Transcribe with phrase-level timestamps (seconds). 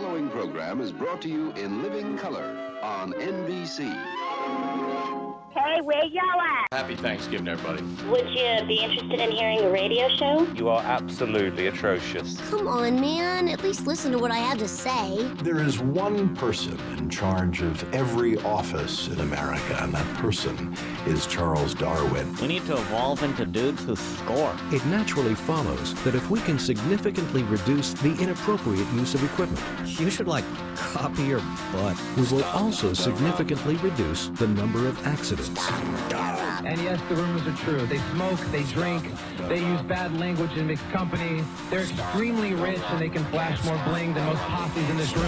[0.00, 5.19] following program is brought to you in living color on NBC.
[5.52, 6.68] Hey, where y'all at?
[6.70, 7.82] Happy Thanksgiving, everybody.
[8.08, 10.46] Would you be interested in hearing a radio show?
[10.54, 12.40] You are absolutely atrocious.
[12.48, 13.48] Come on, man.
[13.48, 15.24] At least listen to what I have to say.
[15.42, 20.72] There is one person in charge of every office in America, and that person
[21.04, 22.32] is Charles Darwin.
[22.40, 24.54] We need to evolve into dudes who score.
[24.70, 29.60] It naturally follows that if we can significantly reduce the inappropriate use of equipment,
[29.98, 30.44] you should, like,
[30.76, 31.42] copy your
[31.72, 32.00] butt.
[32.16, 35.39] We will also significantly reduce the number of accidents.
[35.40, 37.86] And yes, the rumors are true.
[37.86, 39.10] They smoke, they drink,
[39.48, 41.42] they use bad language in mixed company.
[41.70, 45.24] They're extremely rich and they can flash more bling than most posses in this room.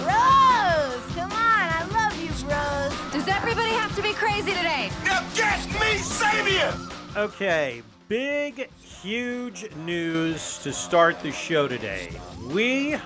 [0.00, 1.14] Rose!
[1.14, 3.12] Come on, I love you, Rose.
[3.12, 4.90] Does everybody have to be crazy today?
[5.04, 6.74] Now get me, Savior!
[7.16, 12.10] Okay, big, huge news to start the show today.
[12.50, 12.96] We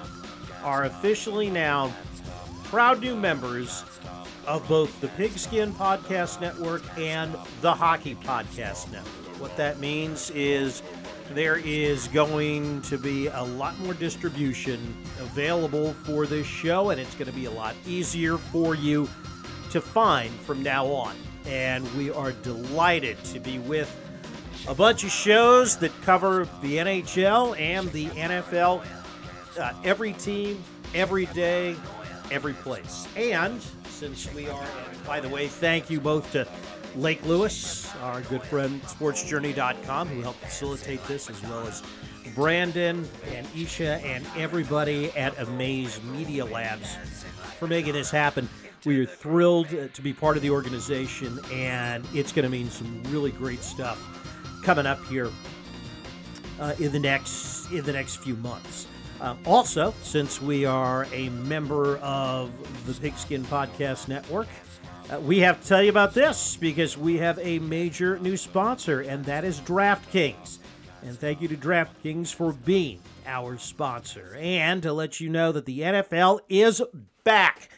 [0.65, 1.93] are officially now
[2.65, 3.85] proud new members
[4.49, 9.41] of both the Pigskin Podcast Network and the Hockey Podcast Network.
[9.41, 10.83] What that means is
[11.35, 17.15] there is going to be a lot more distribution available for this show, and it's
[17.15, 19.07] going to be a lot easier for you
[19.71, 21.15] to find from now on.
[21.45, 23.95] And we are delighted to be with
[24.67, 28.83] a bunch of shows that cover the NHL and the NFL,
[29.61, 31.77] uh, every team, every day,
[32.31, 33.07] every place.
[33.15, 33.63] And
[33.99, 36.47] since we are, and by the way, thank you both to
[36.95, 41.83] Lake Lewis, our good friend, sportsjourney.com, who helped facilitate this, as well as
[42.37, 43.05] Brandon
[43.35, 46.95] and Isha and everybody at Amaze Media Labs
[47.59, 48.49] for making this happen.
[48.85, 53.03] We are thrilled to be part of the organization, and it's going to mean some
[53.09, 53.99] really great stuff
[54.63, 55.29] coming up here
[56.61, 58.87] uh, in the next in the next few months.
[59.21, 62.51] Uh, also, since we are a member of
[62.87, 64.47] the Pigskin Podcast Network,
[65.11, 69.01] uh, we have to tell you about this because we have a major new sponsor,
[69.01, 70.59] and that is DraftKings.
[71.03, 74.37] And thank you to DraftKings for being our sponsor.
[74.39, 76.83] And to let you know that the NFL is
[77.25, 77.71] back.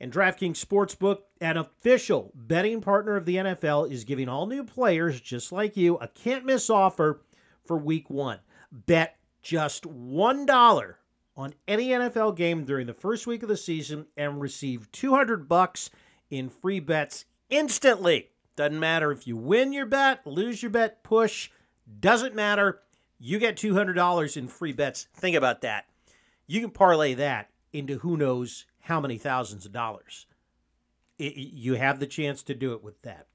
[0.00, 5.20] And DraftKings Sportsbook, an official betting partner of the NFL, is giving all new players
[5.20, 7.20] just like you a can't miss offer
[7.64, 8.38] for week one.
[8.72, 10.94] Bet just $1
[11.36, 15.90] on any NFL game during the first week of the season and receive 200 bucks
[16.30, 18.30] in free bets instantly.
[18.56, 21.50] Doesn't matter if you win your bet, lose your bet, push,
[22.00, 22.80] doesn't matter.
[23.18, 25.08] You get $200 in free bets.
[25.14, 25.86] Think about that.
[26.46, 30.26] You can parlay that into who knows how many thousands of dollars.
[31.18, 33.26] It, you have the chance to do it with that.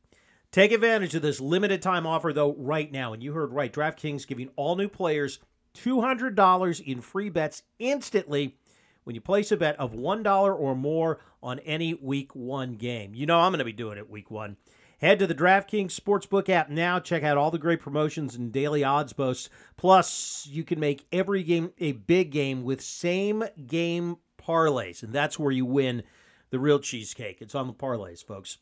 [0.52, 3.14] Take advantage of this limited time offer, though, right now.
[3.14, 5.40] And you heard right DraftKings giving all new players
[5.84, 8.58] $200 in free bets instantly
[9.04, 13.16] when you place a bet of $1 or more on any week one game.
[13.16, 14.58] You know, I'm going to be doing it week one.
[15.00, 17.00] Head to the DraftKings Sportsbook app now.
[17.00, 19.50] Check out all the great promotions and daily odds boasts.
[19.78, 25.40] Plus, you can make every game a big game with same game parlays, and that's
[25.40, 26.04] where you win
[26.50, 27.42] the real cheesecake.
[27.42, 28.58] It's on the parlays, folks.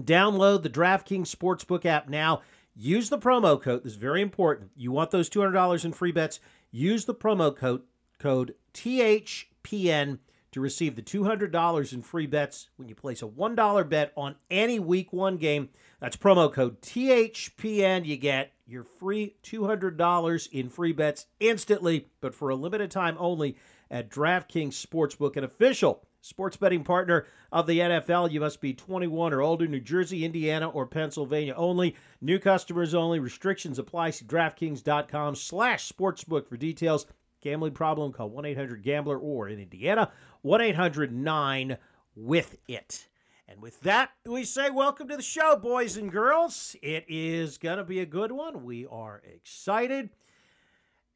[0.00, 2.40] Download the DraftKings Sportsbook app now.
[2.76, 3.84] Use the promo code.
[3.84, 4.70] This is very important.
[4.74, 6.40] You want those $200 in free bets?
[6.72, 7.82] Use the promo code
[8.18, 10.18] code THPN
[10.50, 14.80] to receive the $200 in free bets when you place a $1 bet on any
[14.80, 15.68] week 1 game.
[16.00, 18.06] That's promo code THPN.
[18.06, 23.56] You get your free $200 in free bets instantly, but for a limited time only
[23.90, 28.32] at DraftKings Sportsbook, an official sports betting partner of the NFL.
[28.32, 31.94] You must be 21 or older, New Jersey, Indiana, or Pennsylvania only.
[32.22, 33.18] New customers only.
[33.18, 34.08] Restrictions apply.
[34.10, 37.04] See DraftKings.com slash sportsbook for details.
[37.42, 40.10] Gambling problem, call 1-800-GAMBLER or in Indiana,
[40.46, 43.08] 1-800-9-WITH-IT.
[43.46, 46.74] And with that, we say welcome to the show, boys and girls.
[46.80, 48.64] It is going to be a good one.
[48.64, 50.08] We are excited.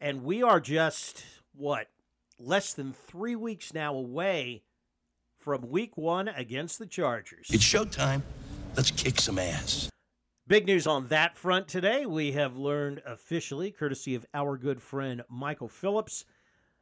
[0.02, 1.24] And we are just,
[1.54, 1.86] what,
[2.38, 4.64] less than three weeks now away
[5.38, 7.48] from week one against the Chargers.
[7.50, 8.22] It's showtime.
[8.76, 9.88] Let's kick some ass.
[10.46, 12.06] Big news on that front today.
[12.06, 16.24] We have learned officially, courtesy of our good friend Michael Phillips,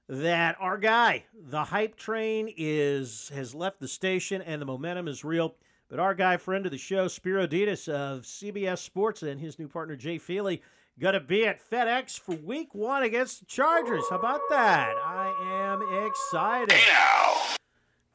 [0.09, 5.25] that our guy, the hype train, is has left the station and the momentum is
[5.25, 5.57] real.
[5.89, 9.69] But our guy, friend of the show, Spero Dedes of CBS Sports, and his new
[9.69, 10.63] partner Jay Feely,
[10.99, 14.05] gonna be at FedEx for Week One against the Chargers.
[14.11, 14.95] How about that?
[15.05, 16.73] I am excited.
[16.73, 17.56] Hey now.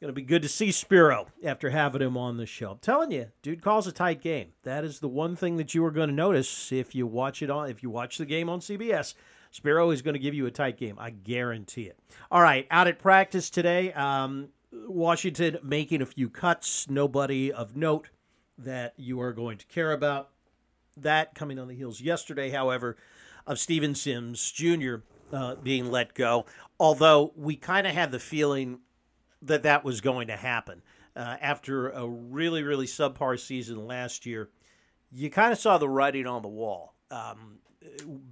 [0.01, 2.71] Going to be good to see Spero after having him on the show.
[2.71, 4.47] I'm telling you, dude calls a tight game.
[4.63, 7.51] That is the one thing that you are going to notice if you watch it
[7.51, 9.13] on if you watch the game on CBS.
[9.51, 10.97] Spero is going to give you a tight game.
[10.97, 11.99] I guarantee it.
[12.31, 16.89] All right, out at practice today, um, Washington making a few cuts.
[16.89, 18.09] Nobody of note
[18.57, 20.29] that you are going to care about.
[20.97, 22.97] That coming on the heels yesterday, however,
[23.45, 24.95] of Steven Sims Jr.
[25.31, 26.47] Uh, being let go.
[26.79, 28.79] Although we kind of had the feeling
[29.41, 30.81] that that was going to happen.
[31.15, 34.49] Uh, after a really, really subpar season last year,
[35.11, 37.59] you kind of saw the writing on the wall um,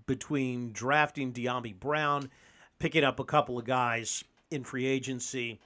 [0.06, 2.30] between drafting Dyami Brown,
[2.80, 5.60] picking up a couple of guys in free agency.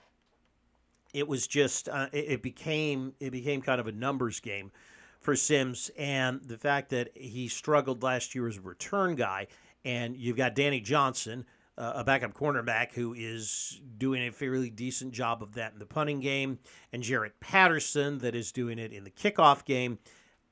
[1.14, 4.72] It was just uh, it became it became kind of a numbers game
[5.20, 9.48] for Sims, and the fact that he struggled last year as a return guy,
[9.86, 11.46] and you've got Danny Johnson
[11.78, 15.86] uh, a backup cornerback who is doing a fairly decent job of that in the
[15.86, 16.60] punting game,
[16.92, 20.00] and Jaret Patterson that is doing it in the kickoff game.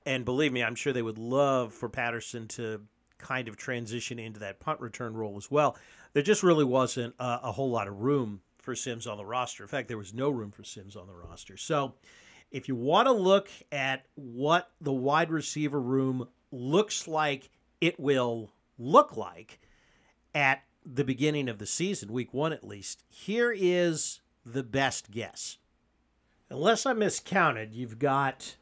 [0.06, 2.82] And believe me, I'm sure they would love for Patterson to
[3.20, 5.78] kind of transition into that punt return role as well.
[6.14, 9.64] There just really wasn't a, a whole lot of room for Sims on the roster.
[9.64, 11.58] In fact, there was no room for Sims on the roster.
[11.58, 11.94] So,
[12.52, 18.52] if you want to look at what the wide receiver room looks like, it will
[18.78, 19.60] look like
[20.36, 25.58] at the beginning of the season, week one at least, here is the best guess.
[26.50, 28.56] Unless I miscounted, you've got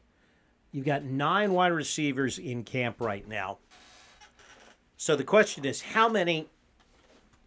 [0.70, 3.58] you've got nine wide receivers in camp right now.
[4.96, 6.48] So the question is, how many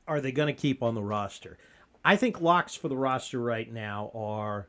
[0.07, 1.57] are they going to keep on the roster?
[2.03, 4.67] I think locks for the roster right now are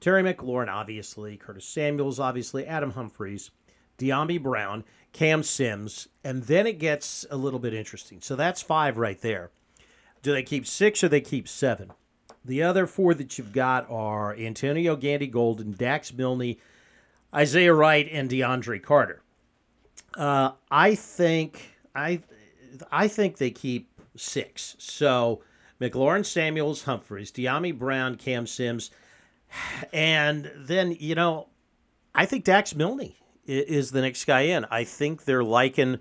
[0.00, 3.50] Terry McLaurin, obviously, Curtis Samuels, obviously, Adam Humphries,
[3.98, 8.20] Dyami Brown, Cam Sims, and then it gets a little bit interesting.
[8.20, 9.50] So that's five right there.
[10.22, 11.92] Do they keep six or they keep seven?
[12.44, 16.56] The other four that you've got are Antonio Gandy Golden, Dax Milne,
[17.34, 19.22] Isaiah Wright, and DeAndre Carter.
[20.16, 22.22] Uh, I think I
[22.90, 24.76] I think they keep six.
[24.78, 25.42] So
[25.80, 28.90] McLaurin, Samuels, Humphries, Dyami Brown, Cam Sims,
[29.92, 31.48] and then you know
[32.14, 33.12] I think Dax Milne
[33.46, 34.66] is the next guy in.
[34.70, 35.98] I think they're liking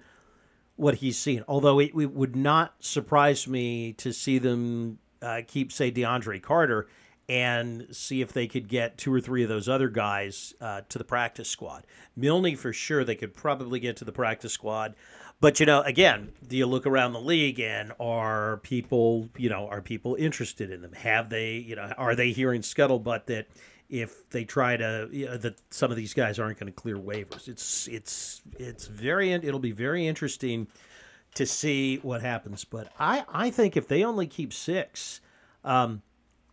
[0.76, 1.44] what he's seen.
[1.48, 6.88] Although it, it would not surprise me to see them uh, keep, say, DeAndre Carter
[7.28, 10.98] and see if they could get two or three of those other guys uh, to
[10.98, 11.86] the practice squad.
[12.16, 14.96] Milne, for sure, they could probably get to the practice squad.
[15.42, 19.68] But you know, again, do you look around the league and are people, you know,
[19.68, 20.94] are people interested in them?
[20.94, 23.48] Have they, you know, are they hearing scuttlebutt that
[23.90, 26.98] if they try to you know, that some of these guys aren't going to clear
[26.98, 27.48] waivers.
[27.48, 30.68] It's it's it's very it'll be very interesting
[31.36, 32.66] to see what happens.
[32.66, 35.22] But I I think if they only keep six,
[35.64, 36.02] um,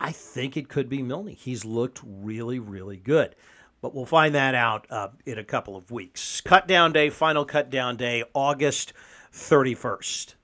[0.00, 1.28] I think it could be Milne.
[1.28, 3.34] He's looked really really good.
[3.80, 6.40] But we'll find that out uh, in a couple of weeks.
[6.40, 8.92] Cut down day, final cut down day, August
[9.32, 10.34] 31st.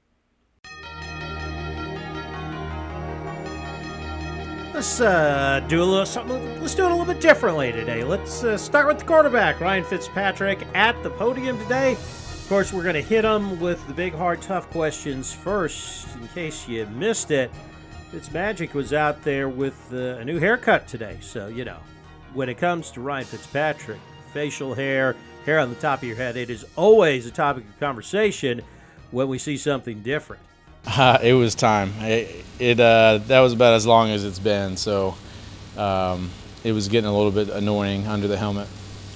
[4.79, 6.61] Let's uh, do a little something.
[6.61, 8.05] Let's do it a little bit differently today.
[8.05, 11.95] Let's uh, start with the quarterback, Ryan Fitzpatrick, at the podium today.
[11.95, 16.07] Of course, we're going to hit him with the big, hard, tough questions first.
[16.15, 17.51] In case you missed it,
[18.13, 21.19] Fitzmagic was out there with uh, a new haircut today.
[21.23, 21.79] So you know,
[22.33, 23.99] when it comes to Ryan Fitzpatrick,
[24.33, 27.81] facial hair, hair on the top of your head, it is always a topic of
[27.81, 28.63] conversation
[29.11, 30.41] when we see something different.
[30.99, 31.93] Uh, it was time.
[32.01, 34.77] It, it uh, that was about as long as it's been.
[34.77, 35.15] So
[35.77, 36.31] um,
[36.65, 38.69] it was getting a little bit annoying under the helmet.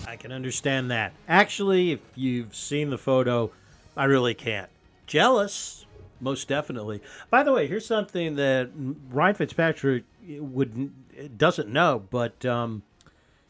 [0.07, 1.13] I can understand that.
[1.27, 3.51] Actually, if you've seen the photo,
[3.97, 4.69] I really can't.
[5.07, 5.87] Jealous,
[6.21, 7.01] most definitely.
[7.31, 8.71] By the way, here's something that
[9.11, 12.83] Ryan Fitzpatrick would doesn't know, but um,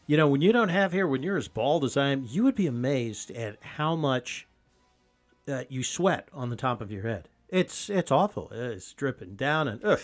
[0.07, 2.45] you know, when you don't have hair, when you're as bald as I am, you
[2.45, 4.47] would be amazed at how much
[5.49, 7.29] uh, you sweat on the top of your head.
[7.52, 8.50] It's it's awful.
[8.50, 10.00] It's dripping down and ugh.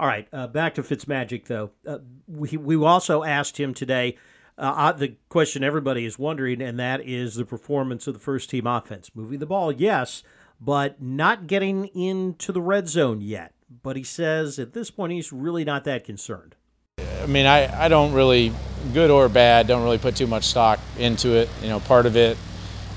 [0.00, 1.70] All right, uh, back to Fitzmagic though.
[1.86, 4.16] Uh, we we also asked him today.
[4.58, 8.50] Uh, uh, the question everybody is wondering, and that is the performance of the first
[8.50, 9.12] team offense.
[9.14, 10.24] Moving the ball, yes,
[10.60, 13.54] but not getting into the red zone yet.
[13.84, 16.56] But he says at this point he's really not that concerned.
[16.98, 18.52] I mean, I, I don't really,
[18.92, 21.48] good or bad, don't really put too much stock into it.
[21.62, 22.36] You know, part of it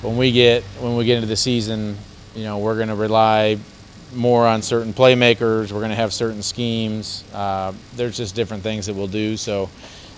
[0.01, 1.95] when we get when we get into the season,
[2.33, 3.59] you know, we're going to rely
[4.13, 5.71] more on certain playmakers.
[5.71, 7.23] We're going to have certain schemes.
[7.33, 9.37] Uh, there's just different things that we'll do.
[9.37, 9.69] So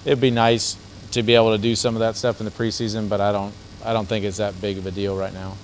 [0.06, 0.78] it'd be nice
[1.12, 3.54] to be able to do some of that stuff in the preseason, but I don't
[3.86, 5.56] I don't think it's that big of a deal right now.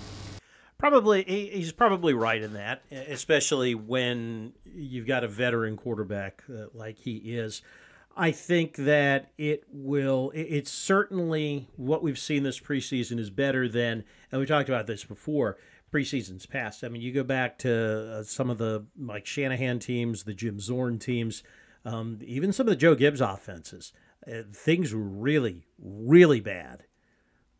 [0.78, 6.98] Probably he's probably right in that, especially when you've got a veteran quarterback uh, like
[6.98, 7.62] he is.
[8.16, 10.32] I think that it will.
[10.36, 15.04] It's certainly what we've seen this preseason is better than, and we talked about this
[15.04, 15.58] before
[15.92, 16.84] preseasons past.
[16.84, 20.60] I mean, you go back to uh, some of the like Shanahan teams, the Jim
[20.60, 21.44] Zorn teams,
[21.86, 23.94] um, even some of the Joe Gibbs offenses.
[24.28, 26.84] Uh, things were really, really bad,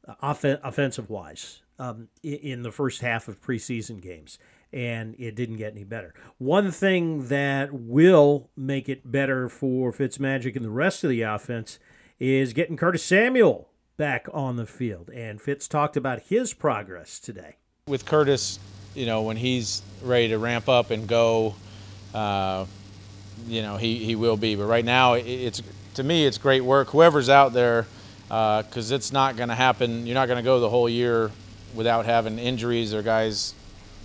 [0.08, 4.38] uh, off- offensive wise, um, in, in the first half of preseason games
[4.72, 6.14] and it didn't get any better.
[6.38, 11.80] One thing that will make it better for Fitzmagic and the rest of the offense
[12.20, 15.10] is getting Curtis Samuel back on the field.
[15.10, 17.58] And Fitz talked about his progress today.
[17.90, 18.60] With Curtis,
[18.94, 21.56] you know, when he's ready to ramp up and go,
[22.14, 22.66] uh,
[23.48, 24.54] you know, he, he will be.
[24.54, 25.64] But right now, it's
[25.96, 26.90] to me, it's great work.
[26.90, 27.88] Whoever's out there,
[28.28, 30.06] because uh, it's not going to happen.
[30.06, 31.32] You're not going to go the whole year
[31.74, 33.56] without having injuries or guys,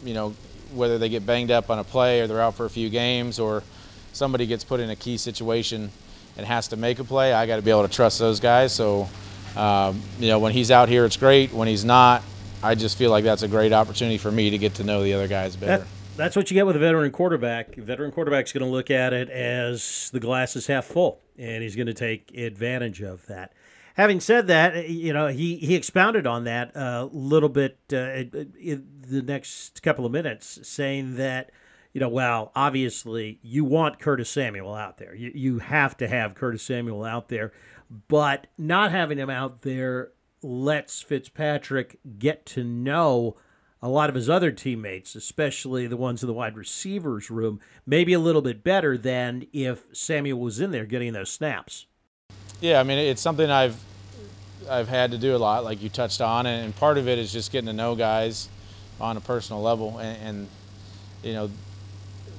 [0.03, 0.35] you know,
[0.73, 3.39] whether they get banged up on a play or they're out for a few games
[3.39, 3.63] or
[4.15, 5.91] somebody gets put in a key situation
[6.39, 8.75] and has to make a play, I got to be able to trust those guys.
[8.75, 9.09] So,
[9.57, 11.53] um, you know, when he's out here, it's great.
[11.53, 12.23] When he's not,
[12.65, 15.13] I just feel like that's a great opportunity for me to get to know the
[15.13, 15.85] other guys better.
[15.85, 17.77] That, that's what you get with a veteran quarterback.
[17.77, 21.63] A veteran quarterback's going to look at it as the glass is half full, and
[21.63, 23.53] he's going to take advantage of that
[23.95, 28.87] having said that, you know, he, he expounded on that a little bit uh, in
[29.09, 31.51] the next couple of minutes, saying that,
[31.93, 35.15] you know, well, obviously you want Curtis Samuel out there.
[35.15, 37.53] You, you have to have Curtis Samuel out there,
[38.09, 40.11] but not having him out there
[40.45, 43.37] lets Fitzpatrick get to know
[43.83, 48.13] a lot of his other teammates, especially the ones in the wide receivers room, maybe
[48.13, 51.87] a little bit better than if Samuel was in there getting those snaps.
[52.61, 53.83] Yeah, I mean it's something I've
[54.71, 57.33] I've had to do a lot, like you touched on, and part of it is
[57.33, 58.49] just getting to know guys
[59.01, 59.99] on a personal level.
[59.99, 60.49] And, and
[61.23, 61.51] you know,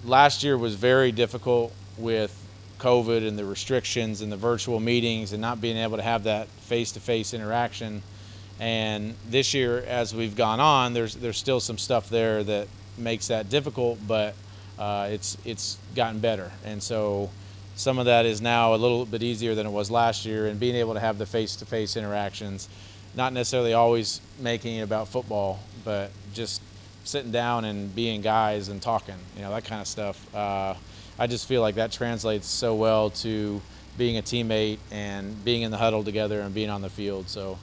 [0.04, 2.45] last year was very difficult with
[2.86, 6.48] COVID and the restrictions and the virtual meetings and not being able to have that
[6.48, 8.04] face-to-face interaction.
[8.60, 13.28] And this year, as we've gone on, there's there's still some stuff there that makes
[13.28, 14.36] that difficult, but
[14.78, 16.52] uh, it's it's gotten better.
[16.64, 17.30] And so
[17.76, 20.60] some of that is now a little bit easier than it was last year, and
[20.60, 22.70] being able to have the face-to-face interactions,
[23.16, 26.62] not necessarily always making it about football, but just
[27.04, 30.18] sitting down and being guys and talking, you know, that kind of stuff.
[30.36, 30.76] Uh,
[31.18, 33.62] I just feel like that translates so well to
[33.98, 37.30] being a teammate and being in the huddle together and being on the field.
[37.30, 37.58] So,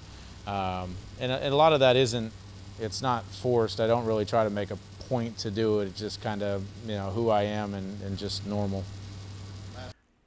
[0.47, 2.32] um, and, and a lot of that isn't,
[2.80, 3.80] it's not forced.
[3.80, 4.78] I don't really try to make a
[5.09, 5.88] point to do it.
[5.88, 8.85] It's just kind of, you know, who I am and, and just normal.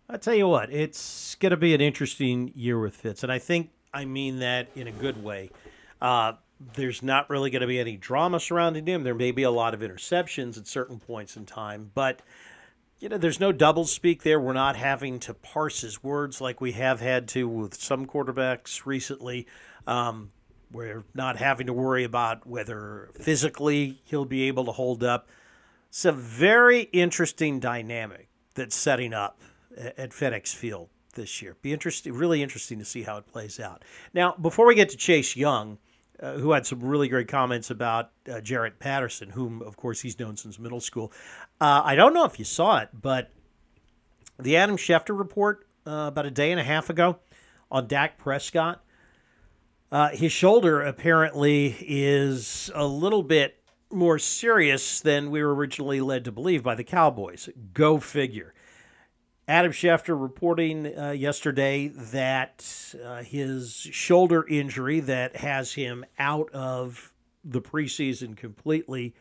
[0.07, 3.39] I tell you what, it's going to be an interesting year with Fitz, and I
[3.39, 5.49] think I mean that in a good way.
[5.99, 6.33] Uh,
[6.75, 9.03] there's not really going to be any drama surrounding him.
[9.03, 12.21] There may be a lot of interceptions at certain points in time, but
[12.99, 14.39] you know, there's no doublespeak there.
[14.39, 18.85] We're not having to parse his words like we have had to with some quarterbacks
[18.85, 19.47] recently.
[19.85, 20.31] Um,
[20.71, 25.29] we're not having to worry about whether physically he'll be able to hold up.
[25.89, 29.41] It's a very interesting dynamic that's setting up
[29.77, 31.55] at FedEx Field this year.
[31.61, 33.83] Be interesting, really interesting to see how it plays out.
[34.13, 35.77] Now, before we get to Chase Young,
[36.19, 40.19] uh, who had some really great comments about uh, Jaret Patterson, whom, of course, he's
[40.19, 41.11] known since middle school.
[41.59, 43.31] Uh, I don't know if you saw it, but
[44.39, 47.19] the Adam Schefter report uh, about a day and a half ago
[47.71, 48.83] on Dak Prescott.
[49.91, 56.25] Uh, his shoulder apparently is a little bit more serious than we were originally led
[56.25, 57.49] to believe by the Cowboys.
[57.73, 58.53] Go figure.
[59.47, 67.13] Adam Schefter reporting uh, yesterday that uh, his shoulder injury that has him out of
[67.43, 69.13] the preseason completely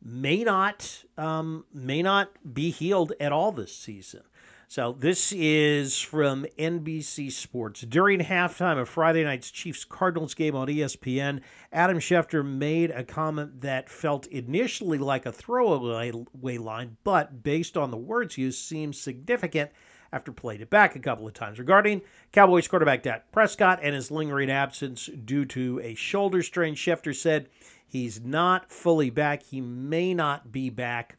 [0.00, 4.22] may not um, may not be healed at all this season.
[4.68, 7.82] So this is from NBC Sports.
[7.82, 11.40] During halftime of Friday night's Chiefs Cardinals game on ESPN,
[11.72, 17.92] Adam Schefter made a comment that felt initially like a throwaway line, but based on
[17.92, 19.70] the words used, seems significant
[20.12, 24.10] after played it back a couple of times regarding Cowboys quarterback Dak Prescott and his
[24.10, 26.74] lingering absence due to a shoulder strain.
[26.74, 27.48] Schefter said
[27.86, 29.44] he's not fully back.
[29.44, 31.16] He may not be back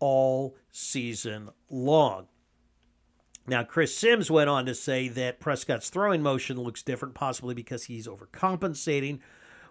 [0.00, 2.26] all season long.
[3.48, 7.84] Now, Chris Sims went on to say that Prescott's throwing motion looks different, possibly because
[7.84, 9.20] he's overcompensating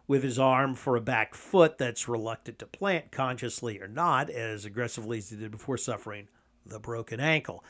[0.07, 4.65] with his arm for a back foot that's reluctant to plant, consciously or not, as
[4.65, 6.27] aggressively as he did before suffering
[6.65, 7.63] the broken ankle.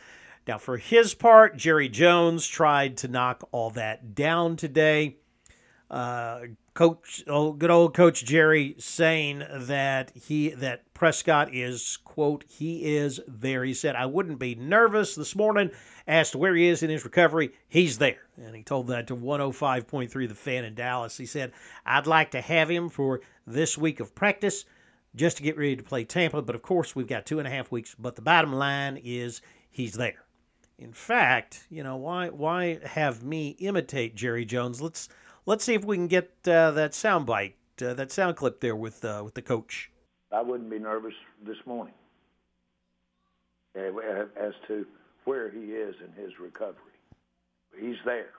[0.48, 5.18] Now, for his part, Jerry Jones tried to knock all that down today.
[5.89, 6.41] Uh,
[6.74, 13.22] coach, oh, good old Coach Jerry, saying that he that Prescott is quote he is
[13.27, 13.63] there.
[13.63, 15.72] He said I wouldn't be nervous this morning.
[16.08, 20.29] Asked where he is in his recovery, he's there, and he told that to 105.3
[20.29, 21.17] The Fan in Dallas.
[21.17, 21.53] He said
[21.86, 24.65] I'd like to have him for this week of practice
[25.15, 27.51] just to get ready to play Tampa, but of course we've got two and a
[27.51, 27.96] half weeks.
[27.98, 30.24] But the bottom line is he's there.
[30.77, 34.82] In fact, you know why why have me imitate Jerry Jones?
[34.82, 35.10] Let's
[35.48, 38.75] let's see if we can get uh, that sound bite, uh, that sound clip there
[38.75, 39.89] with uh, with the coach.
[40.32, 41.13] I wouldn't be nervous
[41.44, 41.94] this morning
[43.75, 44.86] as to
[45.24, 46.75] where he is in his recovery.
[47.80, 48.32] He's there,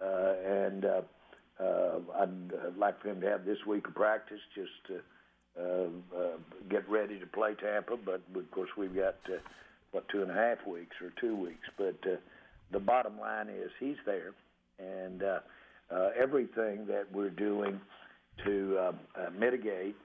[0.00, 1.02] uh, and uh,
[1.60, 5.00] uh, I'd like for him to have this week of practice just to
[6.68, 7.96] get ready to play Tampa.
[7.96, 9.16] But of course, we've got
[9.90, 11.66] what two and a half weeks or two weeks.
[11.76, 11.96] But
[12.70, 14.32] the bottom line is he's there,
[14.78, 15.22] and
[16.20, 17.80] everything that we're doing
[18.44, 19.96] to uh, uh, mitigate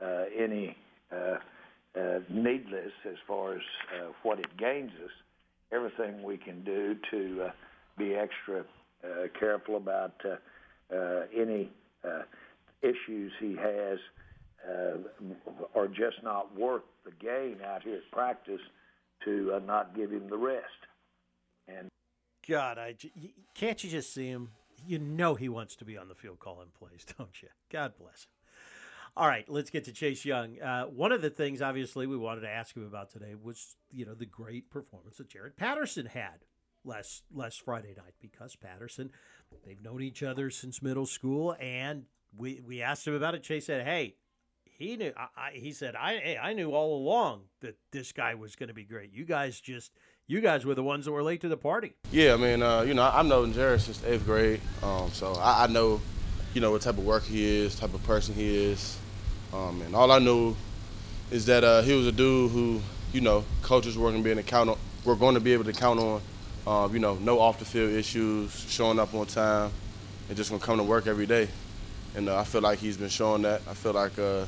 [0.00, 0.76] uh, any
[1.12, 1.36] uh,
[1.98, 3.62] uh, needless as far as
[3.94, 5.10] uh, what it gains us,
[5.72, 7.50] everything we can do to uh,
[7.98, 8.60] be extra
[9.04, 11.70] uh, careful about uh, uh, any
[12.04, 12.22] uh,
[12.82, 13.98] issues he has
[14.68, 14.98] uh,
[15.74, 18.60] are just not worth the gain out here at practice
[19.24, 20.64] to uh, not give him the rest.
[21.68, 21.88] And
[22.48, 22.94] God, I
[23.54, 24.50] can't you just see him
[24.84, 27.48] you know he wants to be on the field calling plays, don't you?
[27.70, 28.30] God bless him.
[29.16, 30.60] All right, let's get to Chase Young.
[30.60, 34.04] Uh, one of the things, obviously, we wanted to ask him about today was, you
[34.04, 36.44] know, the great performance that Jaret Patterson had
[36.84, 39.10] last last Friday night because Patterson,
[39.64, 42.04] they've known each other since middle school, and
[42.36, 43.42] we we asked him about it.
[43.42, 44.16] Chase said, "Hey,
[44.64, 48.34] he knew." I, I, he said, "I hey, I knew all along that this guy
[48.34, 49.12] was going to be great.
[49.12, 49.92] You guys just
[50.28, 51.94] you guys were the ones that were late to the party.
[52.10, 55.64] Yeah, I mean, uh, you know, I've known Jaret since eighth grade, um, so I,
[55.64, 56.00] I, know,
[56.52, 58.98] you know, what type of worker he is, type of person he is,
[59.52, 60.56] um, and all I knew
[61.30, 62.80] is that uh, he was a dude who,
[63.12, 64.78] you know, coaches were going to be count on.
[65.04, 66.20] We're going to be able to count on,
[66.66, 69.70] uh, you know, no off the field issues, showing up on time,
[70.28, 71.48] and just going to come to work every day.
[72.16, 73.62] And uh, I feel like he's been showing that.
[73.68, 74.46] I feel like uh,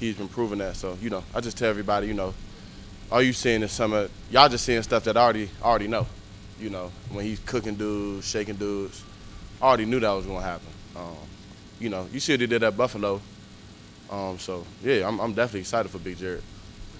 [0.00, 0.74] he's been proving that.
[0.74, 2.34] So, you know, I just tell everybody, you know,
[3.10, 6.06] all you seeing is some of y'all just seeing stuff that I already already know.
[6.58, 9.02] You know, when he's cooking dudes, shaking dudes,
[9.60, 10.66] I already knew that was gonna happen.
[10.94, 11.16] Um,
[11.78, 13.20] you know, you see what he did at Buffalo.
[14.10, 16.42] Um, so yeah, I'm, I'm definitely excited for Big Jaret.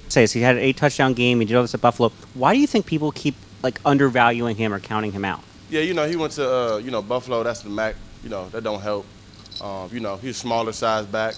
[0.09, 1.41] Says he had an eight touchdown game.
[1.41, 2.11] He did all this at Buffalo.
[2.35, 5.43] Why do you think people keep like undervaluing him or counting him out?
[5.69, 7.43] Yeah, you know, he went to uh, you know Buffalo.
[7.43, 7.95] That's the MAC.
[8.25, 9.07] You know, that don't help.
[9.61, 11.35] Um, you know, he's smaller size back.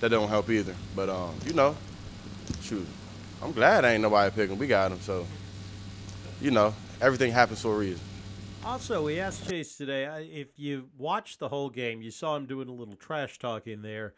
[0.00, 0.74] That don't help either.
[0.94, 1.76] But um, you know,
[2.62, 2.86] shoot,
[3.42, 4.58] I'm glad ain't nobody picking.
[4.58, 5.26] We got him, so
[6.40, 8.00] you know everything happens for a reason.
[8.64, 12.68] Also, we asked Chase today if you watched the whole game, you saw him doing
[12.68, 14.14] a little trash talking there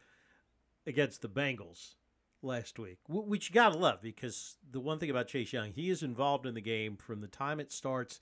[0.86, 1.94] against the Bengals
[2.40, 6.02] last week, which you gotta love because the one thing about Chase Young, he is
[6.02, 8.20] involved in the game from the time it starts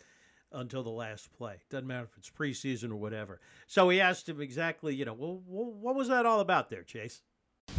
[0.52, 1.56] until the last play.
[1.70, 3.40] Doesn't matter if it's preseason or whatever.
[3.66, 7.22] So we asked him exactly, you know, well, what was that all about there, Chase?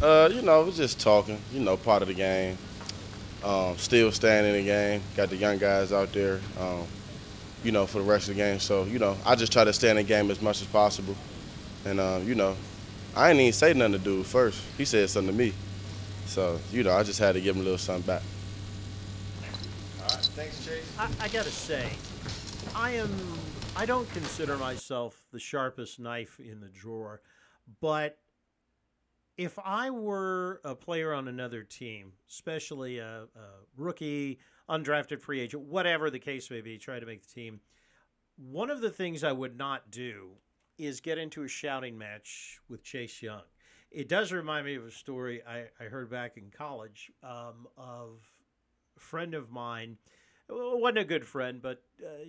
[0.00, 1.38] Uh, you know, it was just talking.
[1.52, 2.56] You know, part of the game.
[3.44, 5.00] Um, still staying in the game.
[5.16, 6.84] Got the young guys out there, um,
[7.62, 8.58] you know, for the rest of the game.
[8.58, 11.14] So, you know, I just try to stay in the game as much as possible.
[11.84, 12.56] And, uh, you know,
[13.14, 14.60] I didn't even say nothing to dude first.
[14.76, 15.52] He said something to me.
[16.26, 18.22] So, you know, I just had to give him a little something back.
[20.00, 20.24] All right.
[20.34, 20.92] Thanks, Chase.
[20.98, 21.88] I, I got to say,
[22.74, 23.10] I am,
[23.76, 27.22] I don't consider myself the sharpest knife in the drawer,
[27.80, 28.18] but
[29.38, 33.26] if I were a player on another team, especially a, a,
[33.76, 37.60] rookie, undrafted free agent, whatever the case may be, try to make the team,
[38.36, 40.30] one of the things I would not do
[40.76, 43.42] is get into a shouting match with Chase Young.
[43.92, 48.18] It does remind me of a story I, I heard back in college um, of
[48.96, 49.96] a friend of mine–
[50.50, 52.24] wasn't a good friend, but uh,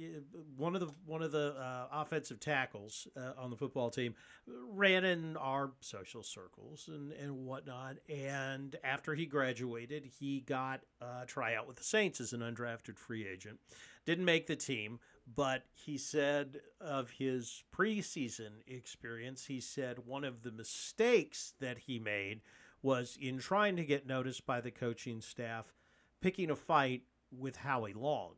[0.57, 4.15] one of the one of the uh, offensive tackles uh, on the football team
[4.47, 7.97] ran in our social circles and and whatnot.
[8.09, 13.27] And after he graduated, he got a tryout with the Saints as an undrafted free
[13.27, 13.59] agent.
[14.05, 14.99] Didn't make the team,
[15.35, 21.99] but he said of his preseason experience, he said one of the mistakes that he
[21.99, 22.41] made
[22.81, 25.73] was in trying to get noticed by the coaching staff,
[26.21, 28.33] picking a fight with Howie Long.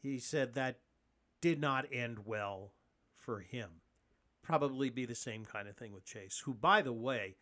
[0.00, 0.80] He said that
[1.40, 2.72] did not end well
[3.16, 3.70] for him.
[4.42, 7.36] Probably be the same kind of thing with Chase, who, by the way,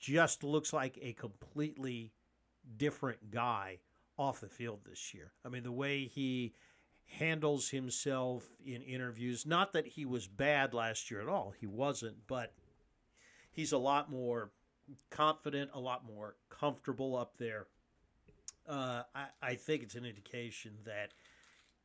[0.00, 2.12] just looks like a completely
[2.76, 3.78] different guy
[4.18, 5.32] off the field this year.
[5.44, 6.54] I mean, the way he
[7.06, 9.46] handles himself in interviews.
[9.46, 12.52] Not that he was bad last year at all, he wasn't, but
[13.50, 14.50] he's a lot more
[15.10, 17.66] confident, a lot more comfortable up there.
[18.68, 21.12] Uh, I, I think it's an indication that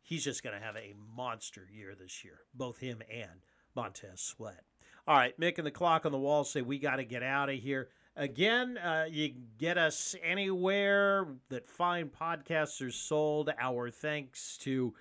[0.01, 4.63] he's just going to have a monster year this year, both him and Montez Sweat.
[5.07, 7.49] All right, Mick and the clock on the wall say we got to get out
[7.49, 7.89] of here.
[8.15, 13.51] Again, uh, you get us anywhere that fine podcasts are sold.
[13.59, 14.93] Our thanks to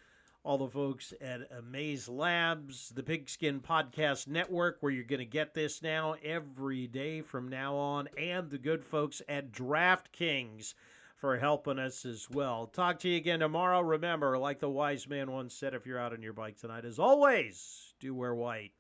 [0.43, 5.53] all the folks at Amaze Labs, the Pigskin Podcast Network, where you're going to get
[5.53, 10.75] this now every day from now on, and the good folks at DraftKings
[11.21, 12.67] for helping us as well.
[12.67, 13.81] Talk to you again tomorrow.
[13.81, 16.99] Remember, like the wise man once said, if you're out on your bike tonight, as
[16.99, 18.73] always, do wear white.